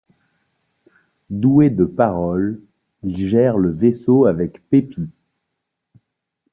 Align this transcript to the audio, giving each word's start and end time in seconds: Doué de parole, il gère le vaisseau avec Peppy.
Doué 1.29 1.69
de 1.69 1.85
parole, 1.85 2.59
il 3.03 3.29
gère 3.29 3.59
le 3.59 3.69
vaisseau 3.69 4.25
avec 4.25 4.67
Peppy. 4.71 5.11